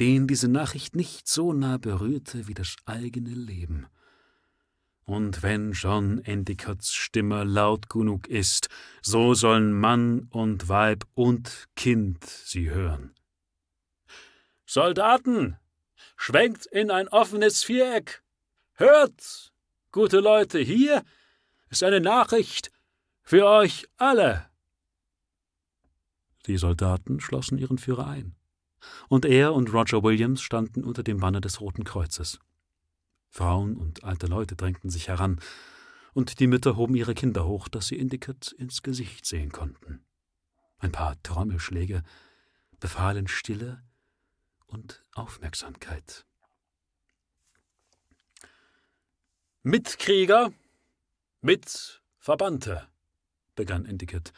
den 0.00 0.26
diese 0.26 0.48
Nachricht 0.48 0.96
nicht 0.96 1.28
so 1.28 1.52
nah 1.52 1.76
berührte 1.76 2.48
wie 2.48 2.54
das 2.54 2.76
eigene 2.86 3.30
Leben. 3.30 3.86
Und 5.10 5.42
wenn 5.42 5.72
John 5.72 6.20
Endicotts 6.20 6.94
Stimme 6.94 7.42
laut 7.42 7.90
genug 7.90 8.28
ist, 8.28 8.68
so 9.02 9.34
sollen 9.34 9.72
Mann 9.72 10.28
und 10.30 10.68
Weib 10.68 11.04
und 11.14 11.66
Kind 11.74 12.24
sie 12.24 12.70
hören. 12.70 13.12
Soldaten, 14.66 15.56
schwenkt 16.16 16.66
in 16.66 16.92
ein 16.92 17.08
offenes 17.08 17.64
Viereck. 17.64 18.22
Hört, 18.74 19.52
gute 19.90 20.20
Leute, 20.20 20.60
hier 20.60 21.02
ist 21.70 21.82
eine 21.82 22.00
Nachricht 22.00 22.70
für 23.24 23.48
euch 23.48 23.88
alle. 23.96 24.48
Die 26.46 26.56
Soldaten 26.56 27.18
schlossen 27.18 27.58
ihren 27.58 27.78
Führer 27.78 28.06
ein, 28.06 28.36
und 29.08 29.24
er 29.24 29.54
und 29.54 29.72
Roger 29.72 30.04
Williams 30.04 30.40
standen 30.40 30.84
unter 30.84 31.02
dem 31.02 31.18
Banner 31.18 31.40
des 31.40 31.60
Roten 31.60 31.82
Kreuzes. 31.82 32.38
Frauen 33.30 33.76
und 33.76 34.04
alte 34.04 34.26
Leute 34.26 34.56
drängten 34.56 34.90
sich 34.90 35.08
heran, 35.08 35.40
und 36.12 36.40
die 36.40 36.48
Mütter 36.48 36.76
hoben 36.76 36.96
ihre 36.96 37.14
Kinder 37.14 37.46
hoch, 37.46 37.68
dass 37.68 37.86
sie 37.86 37.96
Indicate 37.96 38.52
ins 38.52 38.82
Gesicht 38.82 39.24
sehen 39.24 39.52
konnten. 39.52 40.04
Ein 40.78 40.92
paar 40.92 41.22
Trommelschläge 41.22 42.02
befahlen 42.80 43.28
Stille 43.28 43.82
und 44.66 45.04
Aufmerksamkeit. 45.14 46.26
Mitkrieger, 49.62 50.52
mit 51.42 52.02
Verbannte, 52.18 52.88
begann 53.54 53.84
Endicott 53.84 54.32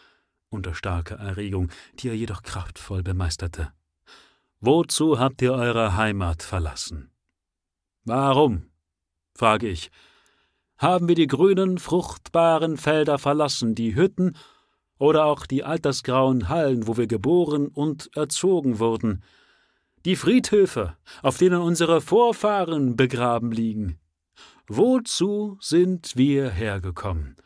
unter 0.51 0.75
starker 0.75 1.17
Erregung, 1.17 1.71
die 1.95 2.09
er 2.09 2.17
jedoch 2.17 2.43
kraftvoll 2.43 3.03
bemeisterte. 3.03 3.73
Wozu 4.61 5.19
habt 5.19 5.41
ihr 5.41 5.53
eure 5.53 5.97
Heimat 5.97 6.43
verlassen? 6.43 7.11
Warum? 8.05 8.72
Frage 9.35 9.69
ich. 9.69 9.91
Haben 10.79 11.09
wir 11.09 11.15
die 11.15 11.27
grünen, 11.27 11.79
fruchtbaren 11.79 12.77
Felder 12.77 13.19
verlassen, 13.19 13.75
die 13.75 13.95
Hütten 13.95 14.37
oder 14.99 15.25
auch 15.25 15.47
die 15.47 15.65
altersgrauen 15.65 16.49
Hallen, 16.49 16.87
wo 16.87 16.97
wir 16.97 17.07
geboren 17.07 17.69
und 17.69 18.11
erzogen 18.17 18.79
wurden, 18.79 19.23
die 20.05 20.17
Friedhöfe, 20.17 20.97
auf 21.23 21.39
denen 21.39 21.61
unsere 21.61 22.01
Vorfahren 22.01 22.97
begraben 22.97 23.53
liegen? 23.53 23.99
Wozu 24.67 25.59
sind 25.61 26.17
wir 26.17 26.51
hergekommen? 26.51 27.37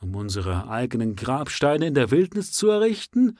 Um 0.00 0.16
unsere 0.16 0.68
eigenen 0.68 1.14
Grabsteine 1.14 1.86
in 1.86 1.94
der 1.94 2.10
Wildnis 2.10 2.52
zu 2.52 2.68
errichten? 2.68 3.38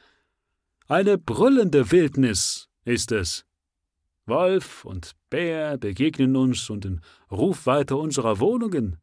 Eine 0.87 1.18
brüllende 1.18 1.90
Wildnis 1.90 2.68
ist 2.84 3.11
es. 3.11 3.44
Wolf 4.26 4.85
und 4.85 5.12
Bär 5.31 5.79
begegnen 5.79 6.37
uns 6.37 6.71
und 6.71 6.85
in 6.85 7.00
Rufweite 7.31 7.97
unserer 7.97 8.38
Wohnungen. 8.38 8.99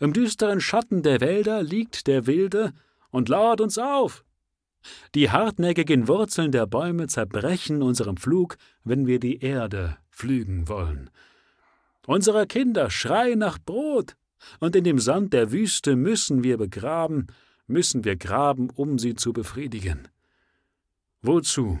Im 0.00 0.12
düsteren 0.12 0.60
Schatten 0.60 1.02
der 1.02 1.20
Wälder 1.20 1.62
liegt 1.62 2.06
der 2.06 2.26
Wilde 2.26 2.72
und 3.10 3.28
lauert 3.28 3.60
uns 3.60 3.78
auf. 3.78 4.24
Die 5.14 5.30
hartnäckigen 5.30 6.08
Wurzeln 6.08 6.52
der 6.52 6.66
Bäume 6.66 7.06
zerbrechen 7.08 7.82
unseren 7.82 8.16
Flug, 8.16 8.56
wenn 8.84 9.06
wir 9.06 9.20
die 9.20 9.40
Erde 9.40 9.98
pflügen 10.10 10.68
wollen. 10.68 11.10
Unsere 12.06 12.46
Kinder 12.46 12.90
schreien 12.90 13.38
nach 13.38 13.58
Brot, 13.58 14.16
und 14.60 14.76
in 14.76 14.84
dem 14.84 14.98
Sand 14.98 15.32
der 15.32 15.50
Wüste 15.50 15.96
müssen 15.96 16.44
wir 16.44 16.58
begraben, 16.58 17.26
müssen 17.66 18.04
wir 18.04 18.16
graben, 18.16 18.70
um 18.70 18.98
sie 18.98 19.14
zu 19.14 19.32
befriedigen. 19.32 20.08
Wozu? 21.22 21.80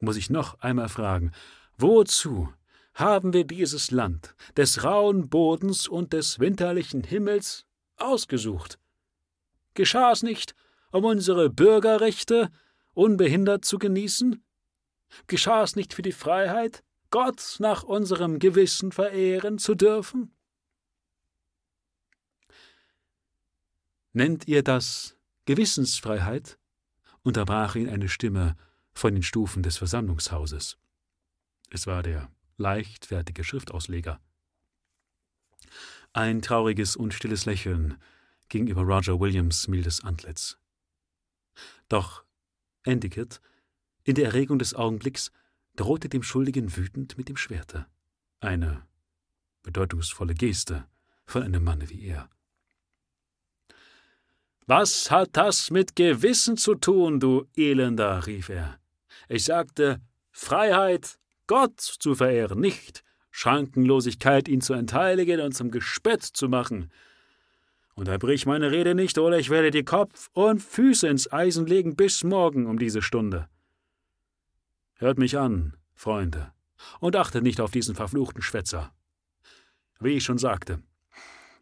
Muss 0.00 0.16
ich 0.16 0.30
noch 0.30 0.60
einmal 0.60 0.88
fragen, 0.88 1.32
wozu 1.78 2.52
haben 2.94 3.32
wir 3.32 3.44
dieses 3.44 3.90
Land 3.90 4.34
des 4.56 4.84
rauen 4.84 5.28
Bodens 5.28 5.88
und 5.88 6.12
des 6.12 6.38
winterlichen 6.38 7.02
Himmels 7.02 7.66
ausgesucht? 7.96 8.78
Geschah 9.74 10.12
es 10.12 10.22
nicht, 10.22 10.54
um 10.92 11.04
unsere 11.04 11.50
Bürgerrechte 11.50 12.50
unbehindert 12.94 13.64
zu 13.64 13.78
genießen? 13.78 14.42
Geschah 15.26 15.62
es 15.62 15.76
nicht 15.76 15.94
für 15.94 16.02
die 16.02 16.12
Freiheit, 16.12 16.82
Gott 17.10 17.56
nach 17.58 17.82
unserem 17.82 18.38
Gewissen 18.38 18.92
verehren 18.92 19.58
zu 19.58 19.74
dürfen? 19.74 20.34
Nennt 24.12 24.48
ihr 24.48 24.62
das 24.62 25.16
Gewissensfreiheit? 25.44 26.58
unterbrach 27.22 27.74
ihn 27.74 27.88
eine 27.88 28.08
Stimme 28.08 28.56
von 28.96 29.14
den 29.14 29.22
Stufen 29.22 29.62
des 29.62 29.76
Versammlungshauses. 29.76 30.78
Es 31.70 31.86
war 31.86 32.02
der 32.02 32.30
leichtfertige 32.56 33.44
Schriftausleger. 33.44 34.20
Ein 36.14 36.40
trauriges 36.40 36.96
und 36.96 37.12
stilles 37.12 37.44
Lächeln 37.44 37.98
ging 38.48 38.66
über 38.68 38.82
Roger 38.82 39.20
Williams 39.20 39.68
mildes 39.68 40.02
Antlitz. 40.02 40.56
Doch 41.88 42.24
Endicott, 42.84 43.42
in 44.04 44.14
der 44.14 44.26
Erregung 44.26 44.58
des 44.58 44.74
Augenblicks, 44.74 45.30
drohte 45.74 46.08
dem 46.08 46.22
Schuldigen 46.22 46.74
wütend 46.74 47.18
mit 47.18 47.28
dem 47.28 47.36
Schwerte. 47.36 47.86
Eine 48.40 48.86
bedeutungsvolle 49.62 50.34
Geste 50.34 50.86
von 51.26 51.42
einem 51.42 51.64
Manne 51.64 51.90
wie 51.90 52.02
er. 52.06 52.30
Was 54.66 55.10
hat 55.10 55.36
das 55.36 55.70
mit 55.70 55.96
Gewissen 55.96 56.56
zu 56.56 56.76
tun, 56.76 57.20
du 57.20 57.46
Elender? 57.56 58.26
rief 58.26 58.48
er. 58.48 58.80
Ich 59.28 59.44
sagte, 59.44 60.00
Freiheit, 60.30 61.18
Gott 61.46 61.80
zu 61.80 62.14
verehren, 62.14 62.60
nicht 62.60 63.04
Schrankenlosigkeit, 63.30 64.48
ihn 64.48 64.60
zu 64.60 64.72
entheiligen 64.72 65.40
und 65.40 65.52
zum 65.52 65.70
Gespött 65.70 66.22
zu 66.22 66.48
machen. 66.48 66.90
Unterbrich 67.94 68.46
meine 68.46 68.70
Rede 68.70 68.94
nicht, 68.94 69.18
oder 69.18 69.38
ich 69.38 69.50
werde 69.50 69.70
dir 69.70 69.84
Kopf 69.84 70.28
und 70.32 70.62
Füße 70.62 71.06
ins 71.08 71.32
Eisen 71.32 71.66
legen 71.66 71.96
bis 71.96 72.24
morgen 72.24 72.66
um 72.66 72.78
diese 72.78 73.02
Stunde. 73.02 73.48
Hört 74.94 75.18
mich 75.18 75.38
an, 75.38 75.74
Freunde, 75.94 76.52
und 77.00 77.16
achtet 77.16 77.42
nicht 77.42 77.60
auf 77.60 77.70
diesen 77.70 77.94
verfluchten 77.94 78.42
Schwätzer. 78.42 78.92
Wie 80.00 80.12
ich 80.12 80.24
schon 80.24 80.38
sagte, 80.38 80.82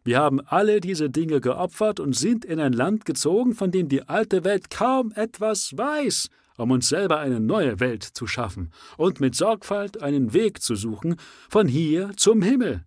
wir 0.05 0.19
haben 0.19 0.39
alle 0.39 0.81
diese 0.81 1.09
Dinge 1.09 1.41
geopfert 1.41 1.99
und 1.99 2.15
sind 2.15 2.45
in 2.45 2.59
ein 2.59 2.73
Land 2.73 3.05
gezogen, 3.05 3.53
von 3.53 3.71
dem 3.71 3.89
die 3.89 4.07
alte 4.07 4.43
Welt 4.43 4.69
kaum 4.69 5.11
etwas 5.13 5.75
weiß, 5.77 6.29
um 6.57 6.71
uns 6.71 6.89
selber 6.89 7.19
eine 7.19 7.39
neue 7.39 7.79
Welt 7.79 8.03
zu 8.03 8.27
schaffen 8.27 8.71
und 8.97 9.19
mit 9.19 9.35
Sorgfalt 9.35 10.01
einen 10.01 10.33
Weg 10.33 10.61
zu 10.61 10.75
suchen 10.75 11.15
von 11.49 11.67
hier 11.67 12.11
zum 12.15 12.41
Himmel. 12.41 12.85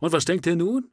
Und 0.00 0.12
was 0.12 0.24
denkt 0.24 0.46
ihr 0.46 0.56
nun? 0.56 0.90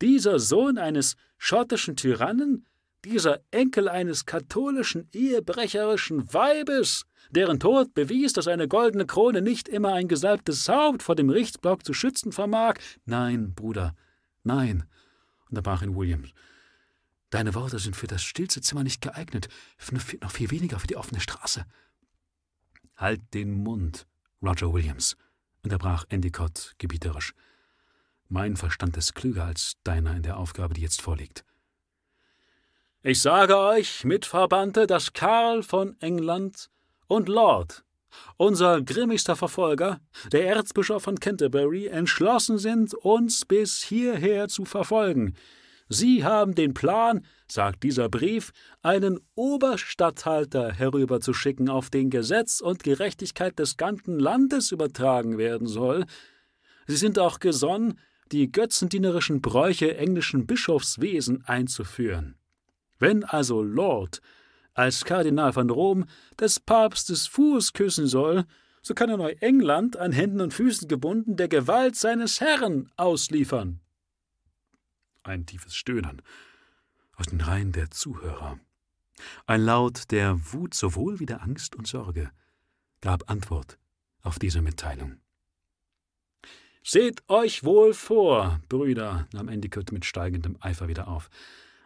Dieser 0.00 0.38
Sohn 0.38 0.78
eines 0.78 1.16
schottischen 1.38 1.96
Tyrannen, 1.96 2.66
dieser 3.04 3.40
Enkel 3.50 3.88
eines 3.88 4.26
katholischen 4.26 5.08
ehebrecherischen 5.12 6.32
Weibes, 6.32 7.04
deren 7.30 7.60
Tod 7.60 7.94
bewies, 7.94 8.32
dass 8.32 8.48
eine 8.48 8.68
goldene 8.68 9.06
Krone 9.06 9.42
nicht 9.42 9.68
immer 9.68 9.92
ein 9.92 10.08
gesalbtes 10.08 10.68
Haupt 10.68 11.02
vor 11.02 11.14
dem 11.14 11.30
Richtsblock 11.30 11.84
zu 11.84 11.94
schützen 11.94 12.32
vermag. 12.32 12.74
Nein, 13.04 13.54
Bruder, 13.54 13.94
nein, 14.42 14.84
unterbrach 15.48 15.82
ihn 15.82 15.96
Williams. 15.96 16.30
Deine 17.30 17.54
Worte 17.54 17.78
sind 17.78 17.94
für 17.94 18.06
das 18.06 18.22
stillste 18.22 18.60
Zimmer 18.62 18.84
nicht 18.84 19.02
geeignet, 19.02 19.48
noch 20.20 20.30
viel 20.30 20.50
weniger 20.50 20.78
für 20.78 20.86
die 20.86 20.96
offene 20.96 21.20
Straße. 21.20 21.66
Halt 22.96 23.34
den 23.34 23.62
Mund, 23.62 24.06
Roger 24.42 24.72
Williams, 24.72 25.16
unterbrach 25.62 26.04
Endicott 26.08 26.74
gebieterisch. 26.78 27.34
Mein 28.28 28.56
Verstand 28.56 28.96
ist 28.96 29.14
klüger 29.14 29.44
als 29.44 29.76
deiner 29.84 30.16
in 30.16 30.22
der 30.22 30.36
Aufgabe, 30.36 30.74
die 30.74 30.82
jetzt 30.82 31.02
vorliegt. 31.02 31.44
Ich 33.02 33.22
sage 33.22 33.56
euch, 33.56 34.04
Mitverbannte, 34.04 34.86
dass 34.86 35.12
Karl 35.12 35.62
von 35.62 35.96
England 36.00 36.68
und 37.06 37.28
Lord, 37.28 37.84
unser 38.36 38.82
grimmigster 38.82 39.36
Verfolger, 39.36 40.00
der 40.32 40.46
Erzbischof 40.46 41.04
von 41.04 41.20
Canterbury, 41.20 41.86
entschlossen 41.86 42.58
sind, 42.58 42.94
uns 42.94 43.44
bis 43.44 43.82
hierher 43.82 44.48
zu 44.48 44.64
verfolgen. 44.64 45.36
Sie 45.88 46.22
haben 46.22 46.54
den 46.54 46.74
Plan, 46.74 47.24
sagt 47.50 47.82
dieser 47.82 48.08
Brief, 48.08 48.52
einen 48.82 49.20
Oberstatthalter 49.34 50.72
herüberzuschicken, 50.72 51.70
auf 51.70 51.88
den 51.88 52.10
Gesetz 52.10 52.60
und 52.60 52.82
Gerechtigkeit 52.82 53.58
des 53.58 53.76
ganzen 53.76 54.18
Landes 54.18 54.70
übertragen 54.70 55.38
werden 55.38 55.66
soll. 55.66 56.04
Sie 56.86 56.96
sind 56.96 57.18
auch 57.18 57.40
gesonnen, 57.40 57.98
die 58.32 58.52
götzendienerischen 58.52 59.40
Bräuche 59.40 59.96
englischen 59.96 60.46
Bischofswesen 60.46 61.44
einzuführen. 61.46 62.36
Wenn 62.98 63.24
also 63.24 63.62
Lord 63.62 64.20
als 64.74 65.04
Kardinal 65.04 65.52
von 65.52 65.70
Rom 65.70 66.04
des 66.38 66.60
Papstes 66.60 67.26
Fuß 67.26 67.72
küssen 67.72 68.06
soll, 68.06 68.44
so 68.82 68.94
kann 68.94 69.10
er 69.10 69.16
Neuengland 69.16 69.96
an 69.96 70.12
Händen 70.12 70.40
und 70.40 70.54
Füßen 70.54 70.86
gebunden 70.86 71.36
der 71.36 71.48
Gewalt 71.48 71.96
seines 71.96 72.40
Herrn 72.40 72.90
ausliefern. 72.96 73.80
Ein 75.28 75.44
tiefes 75.44 75.76
Stöhnen 75.76 76.22
aus 77.14 77.26
den 77.26 77.42
Reihen 77.42 77.72
der 77.72 77.90
Zuhörer. 77.90 78.58
Ein 79.46 79.60
Laut 79.60 80.10
der 80.10 80.38
Wut 80.52 80.72
sowohl 80.72 81.20
wie 81.20 81.26
der 81.26 81.42
Angst 81.42 81.76
und 81.76 81.86
Sorge 81.86 82.30
gab 83.02 83.30
Antwort 83.30 83.78
auf 84.22 84.38
diese 84.38 84.62
Mitteilung. 84.62 85.18
Seht 86.82 87.28
euch 87.28 87.62
wohl 87.62 87.92
vor, 87.92 88.60
Brüder, 88.70 89.28
nahm 89.34 89.48
Endicott 89.48 89.92
mit 89.92 90.06
steigendem 90.06 90.56
Eifer 90.60 90.88
wieder 90.88 91.08
auf. 91.08 91.28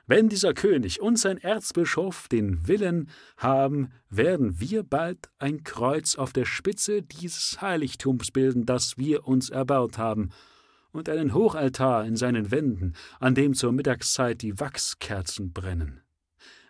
Wenn 0.07 0.29
dieser 0.29 0.55
König 0.55 1.01
und 1.01 1.19
sein 1.19 1.39
Erzbischof 1.39 2.29
den 2.29 2.69
Willen 2.69 3.11
haben, 3.37 3.91
werden 4.09 4.61
wir 4.61 4.85
bald 4.85 5.31
ein 5.39 5.65
Kreuz 5.65 6.15
auf 6.15 6.33
der 6.33 6.45
Spitze 6.45 7.03
dieses 7.03 7.61
Heiligtums 7.61 8.31
bilden, 8.31 8.67
das 8.67 8.99
wir 8.99 9.27
uns 9.27 9.51
erbaut 9.51 9.99
haben, 9.99 10.31
und 10.93 11.09
einen 11.09 11.35
Hochaltar 11.35 12.05
in 12.05 12.17
seinen 12.17 12.51
Wänden, 12.51 12.95
an 13.19 13.35
dem 13.35 13.55
zur 13.55 13.73
Mittagszeit 13.73 14.43
die 14.43 14.59
Wachskerzen 14.61 15.53
brennen. 15.53 16.03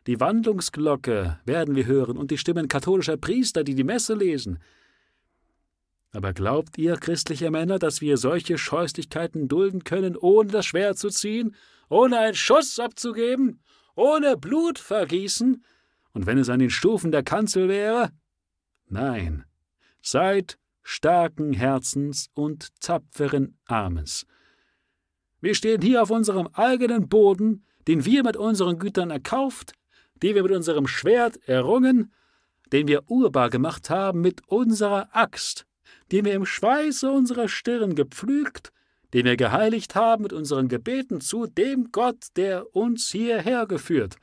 Die 0.07 0.19
Wandlungsglocke 0.19 1.39
werden 1.45 1.77
wir 1.77 1.87
hören 1.87 2.17
und 2.17 2.31
die 2.31 2.39
Stimmen 2.39 2.69
katholischer 2.69 3.17
Priester, 3.17 3.63
die 3.63 3.75
die 3.75 3.85
Messe 3.85 4.15
lesen. 4.15 4.59
Aber 6.13 6.33
glaubt 6.33 6.77
ihr, 6.77 6.97
christliche 6.97 7.51
Männer, 7.51 7.79
dass 7.79 8.01
wir 8.01 8.17
solche 8.17 8.59
Scheußlichkeiten 8.59 9.49
dulden 9.49 9.85
können, 9.85 10.17
ohne 10.17 10.51
das 10.51 10.67
Schwert 10.67 10.99
zu 10.99 11.09
ziehen, 11.09 11.55
ohne 11.89 12.19
einen 12.19 12.35
Schuss 12.35 12.79
abzugeben, 12.79 13.61
ohne 13.95 14.37
Blut 14.37 14.79
vergießen, 14.79 15.65
und 16.15 16.27
wenn 16.27 16.39
es 16.39 16.49
an 16.49 16.59
den 16.59 16.71
Stufen 16.71 17.11
der 17.11 17.23
Kanzel 17.23 17.69
wäre? 17.69 18.11
Nein, 18.87 19.45
seid 20.03 20.59
starken 20.83 21.53
Herzens 21.53 22.29
und 22.35 22.69
tapferen 22.81 23.59
Armes. 23.67 24.27
Wir 25.41 25.55
stehen 25.55 25.83
hier 25.83 26.03
auf 26.03 26.11
unserem 26.11 26.49
eigenen 26.53 27.09
Boden, 27.09 27.65
den 27.89 28.05
wir 28.05 28.23
mit 28.23 28.37
unseren 28.37 28.79
Gütern 28.79 29.11
erkauft, 29.11 29.73
den 30.23 30.35
wir 30.35 30.43
mit 30.45 30.53
unserem 30.53 30.87
Schwert 30.87 31.37
errungen, 31.49 32.13
den 32.73 32.89
wir 32.89 33.11
urbar 33.11 33.51
gemacht 33.51 33.91
haben 33.91 34.21
mit 34.21 34.47
unserer 34.49 35.09
Axt, 35.15 35.67
den 36.11 36.25
wir 36.25 36.35
im 36.35 36.47
Schweiße 36.47 37.11
unserer 37.11 37.49
Stirn 37.49 37.95
gepflügt, 37.95 38.73
den 39.13 39.25
wir 39.27 39.37
geheiligt 39.37 39.95
haben 39.95 40.23
mit 40.23 40.33
unseren 40.33 40.69
Gebeten 40.69 41.21
zu 41.21 41.47
dem 41.47 41.91
Gott, 41.93 42.29
der 42.37 42.75
uns 42.75 43.11
hierher 43.11 43.67
geführt. 43.67 44.17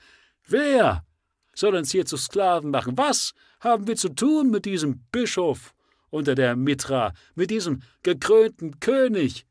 Wer 0.47 1.05
soll 1.53 1.75
uns 1.75 1.91
hier 1.91 2.05
zu 2.05 2.17
Sklaven 2.17 2.71
machen? 2.71 2.97
Was 2.97 3.33
haben 3.59 3.87
wir 3.87 3.95
zu 3.95 4.09
tun 4.09 4.49
mit 4.49 4.65
diesem 4.65 5.01
Bischof 5.11 5.73
unter 6.09 6.35
der 6.35 6.55
Mitra, 6.55 7.13
mit 7.35 7.49
diesem 7.51 7.81
gekrönten 8.03 8.79
König? 8.79 9.45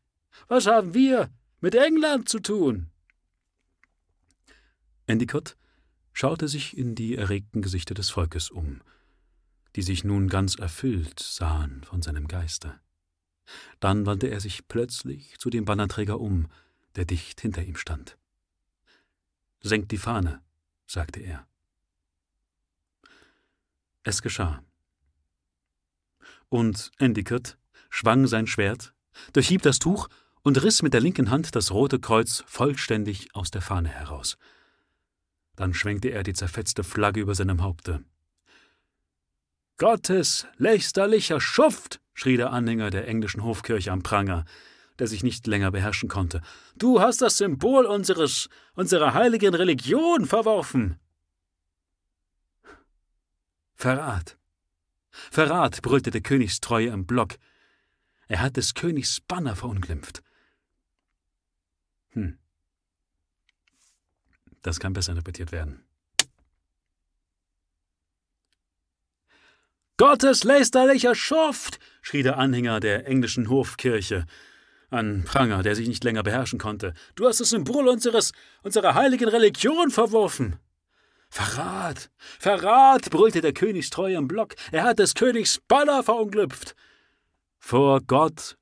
Was 0.49 0.67
haben 0.67 0.95
wir 0.95 1.31
mit 1.61 1.75
England 1.75 2.29
zu 2.29 2.41
tun? 2.41 2.91
Endicott 5.07 5.57
schaute 6.13 6.49
sich 6.49 6.77
in 6.77 6.95
die 6.95 7.17
erregten 7.17 7.63
Gesichter 7.63 7.95
des 7.95 8.11
Volkes 8.11 8.51
um 8.51 8.81
die 9.79 9.83
sich 9.83 10.03
nun 10.03 10.29
ganz 10.29 10.57
erfüllt 10.57 11.21
sahen 11.21 11.85
von 11.85 12.03
seinem 12.03 12.27
Geiste. 12.27 12.81
Dann 13.79 14.07
wandte 14.07 14.27
er 14.27 14.41
sich 14.41 14.67
plötzlich 14.67 15.39
zu 15.39 15.51
dem 15.51 15.65
Bannerträger 15.65 16.19
um, 16.19 16.49
der 16.97 17.05
dicht 17.05 17.41
hinter 17.41 17.63
ihm 17.63 17.77
stand. 17.77 18.19
Senkt 19.61 19.93
die 19.93 19.99
Fahne, 19.99 20.43
sagte 20.87 21.21
er. 21.21 21.47
Es 24.03 24.21
geschah. 24.21 24.63
Und 26.49 26.91
Endicott 26.99 27.59
schwang 27.91 28.27
sein 28.27 28.47
Schwert, 28.47 28.95
durchhieb 29.33 29.63
das 29.63 29.79
Tuch 29.79 30.09
und 30.43 30.63
riss 30.63 30.83
mit 30.83 30.95
der 30.95 31.01
linken 31.01 31.31
Hand 31.31 31.55
das 31.57 31.71
rote 31.73 31.99
Kreuz 31.99 32.45
vollständig 32.47 33.35
aus 33.35 33.51
der 33.51 33.63
Fahne 33.63 33.89
heraus. 33.89 34.37
Dann 35.57 35.75
schwenkte 35.75 36.09
er 36.09 36.23
die 36.23 36.35
zerfetzte 36.35 36.85
Flagge 36.85 37.21
über 37.21 37.35
seinem 37.35 37.63
Haupte. 37.63 38.05
Gottes 39.77 40.47
lästerlicher 40.57 41.41
Schuft, 41.41 42.01
schrie 42.15 42.37
der 42.37 42.53
Anhänger 42.53 42.91
der 42.91 43.07
englischen 43.07 43.45
Hofkirche 43.45 43.93
am 43.93 44.03
Pranger, 44.03 44.45
der 44.99 45.07
sich 45.07 45.23
nicht 45.23 45.47
länger 45.47 45.71
beherrschen 45.71 46.09
konnte. 46.09 46.43
Du 46.77 47.01
hast 47.01 47.23
das 47.23 47.37
Symbol 47.37 47.87
unseres, 47.87 48.49
unserer 48.75 49.15
heiligen 49.15 49.55
Religion 49.55 50.27
verworfen. 50.27 50.99
Verrat. 53.75 54.37
Verrat, 55.31 55.83
brüllte 55.83 56.11
der 56.11 56.21
Königstreue 56.21 56.89
im 56.89 57.07
Block. 57.07 57.37
Er 58.29 58.41
hat 58.41 58.57
des 58.57 58.75
Königs 58.75 59.21
Banner 59.21 59.57
verunglimpft. 59.57 60.23
Hm. 62.11 62.39
Das 64.63 64.81
kann 64.81 64.93
besser 64.93 65.13
interpretiert 65.13 65.53
werden. 65.53 65.85
Gottes 69.97 70.45
lästerlicher 70.45 71.15
Schuft! 71.15 71.81
schrie 72.03 72.23
der 72.23 72.37
Anhänger 72.37 72.79
der 72.79 73.07
englischen 73.07 73.49
Hofkirche 73.51 74.27
an 74.91 75.25
Pranger, 75.25 75.63
der 75.63 75.75
sich 75.75 75.89
nicht 75.89 76.05
länger 76.05 76.23
beherrschen 76.23 76.59
konnte. 76.59 76.95
Du 77.15 77.27
hast 77.27 77.41
das 77.41 77.51
Symbol 77.51 77.89
unseres, 77.89 78.33
unserer 78.63 78.95
heiligen 78.95 79.29
Religion 79.29 79.91
verworfen. 79.91 80.57
Verrat! 81.31 82.11
Verrat! 82.39 83.11
brüllte 83.11 83.41
der 83.41 83.53
Königstreu 83.53 84.15
im 84.15 84.29
Block. 84.29 84.55
Er 84.73 84.85
hat 84.85 84.99
des 84.99 85.15
Königs 85.15 85.61
Banner 85.69 86.03
verunglüpft. 86.03 86.75
Vor 87.59 88.01
Gott 88.01 88.57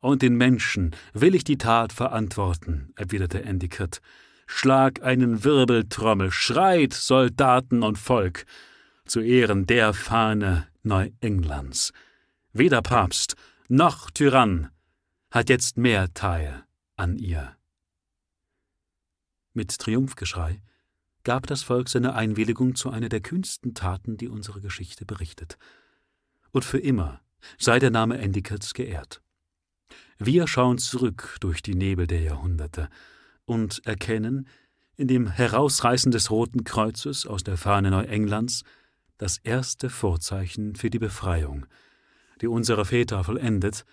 und 0.00 0.22
den 0.22 0.36
Menschen 0.36 0.96
will 1.12 1.34
ich 1.34 1.44
die 1.44 1.58
Tat 1.58 1.92
verantworten, 1.92 2.92
erwiderte 2.96 3.42
Endicott. 3.42 4.00
Schlag 4.46 5.02
einen 5.02 5.44
Wirbeltrommel, 5.44 6.30
schreit 6.32 6.92
Soldaten 6.92 7.82
und 7.82 7.96
Volk 7.98 8.46
zu 9.06 9.20
Ehren 9.20 9.66
der 9.66 9.92
Fahne 9.92 10.66
Neuenglands. 10.82 11.92
Weder 12.52 12.82
Papst 12.82 13.36
noch 13.68 14.10
Tyrann 14.10 14.70
hat 15.30 15.48
jetzt 15.48 15.76
mehr 15.76 16.12
Teil 16.14 16.64
an 16.96 17.16
ihr. 17.16 17.56
Mit 19.52 19.78
Triumphgeschrei 19.78 20.60
gab 21.24 21.46
das 21.46 21.62
Volk 21.62 21.88
seine 21.88 22.14
Einwilligung 22.14 22.74
zu 22.74 22.90
einer 22.90 23.08
der 23.08 23.20
kühnsten 23.20 23.74
Taten, 23.74 24.16
die 24.16 24.28
unsere 24.28 24.60
Geschichte 24.60 25.04
berichtet. 25.04 25.58
Und 26.52 26.64
für 26.64 26.78
immer 26.78 27.20
sei 27.58 27.78
der 27.78 27.90
Name 27.90 28.18
Endicotts 28.18 28.74
geehrt. 28.74 29.22
Wir 30.18 30.46
schauen 30.46 30.78
zurück 30.78 31.36
durch 31.40 31.62
die 31.62 31.74
Nebel 31.74 32.06
der 32.06 32.20
Jahrhunderte 32.20 32.88
und 33.44 33.84
erkennen 33.86 34.46
in 34.96 35.08
dem 35.08 35.28
Herausreißen 35.28 36.12
des 36.12 36.30
Roten 36.30 36.64
Kreuzes 36.64 37.26
aus 37.26 37.42
der 37.42 37.56
Fahne 37.56 37.90
Neuenglands 37.90 38.64
das 39.16 39.38
erste 39.38 39.88
Vorzeichen 39.88 40.76
für 40.76 40.90
die 40.90 40.98
Befreiung, 40.98 41.66
die 42.40 42.48
unsere 42.48 42.84
Väter 42.84 43.24
vollendet, 43.24 43.84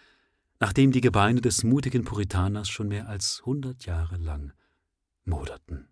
nachdem 0.60 0.92
die 0.92 1.02
Gebeine 1.02 1.42
des 1.42 1.63
mutigen 1.63 2.04
Puritaners 2.04 2.70
schon 2.70 2.90
mehr 2.90 3.08
als 3.08 3.42
hundert 3.46 3.86
Jahre 3.86 4.18
lang 4.18 4.54
moderten. 5.24 5.88